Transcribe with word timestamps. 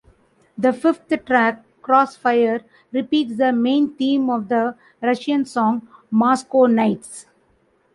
The 0.57 0.73
fifth 0.73 1.09
track 1.27 1.63
"Crossfire" 1.83 2.61
repeats 2.91 3.35
the 3.37 3.53
main 3.53 3.93
theme 3.93 4.31
of 4.31 4.47
the 4.49 4.75
Russian 4.99 5.45
song 5.45 5.87
"Moscow 6.09 6.65
Nights". 6.65 7.27